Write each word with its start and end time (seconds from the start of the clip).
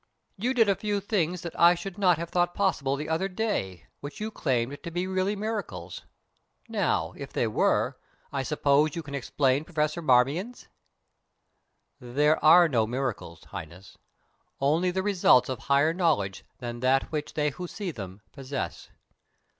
"You 0.35 0.55
did 0.55 0.67
a 0.67 0.73
few 0.75 0.99
things 0.99 1.41
that 1.41 1.53
I 1.59 1.75
should 1.75 1.99
not 1.99 2.17
have 2.17 2.31
thought 2.31 2.55
possible 2.55 2.95
the 2.95 3.07
other 3.07 3.27
day, 3.27 3.85
which 3.99 4.19
you 4.19 4.31
claimed 4.31 4.81
to 4.81 4.89
be 4.89 5.05
really 5.05 5.35
miracles. 5.35 6.05
Now, 6.67 7.13
if 7.17 7.31
they 7.31 7.45
were, 7.45 7.99
I 8.33 8.41
suppose 8.41 8.95
you 8.95 9.03
can 9.03 9.13
explain 9.13 9.63
Professor 9.63 10.01
Marmion's?" 10.01 10.67
"There 11.99 12.43
are 12.43 12.67
no 12.67 12.87
miracles, 12.87 13.43
Highness: 13.43 13.99
only 14.59 14.89
the 14.89 15.03
results 15.03 15.49
of 15.49 15.59
higher 15.59 15.93
knowledge 15.93 16.45
than 16.57 16.79
that 16.79 17.11
which 17.11 17.35
they 17.35 17.51
who 17.51 17.67
see 17.67 17.91
them 17.91 18.21
possess. 18.31 18.89